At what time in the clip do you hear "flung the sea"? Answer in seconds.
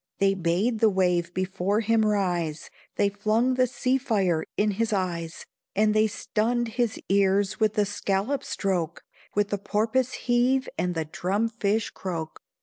3.07-3.99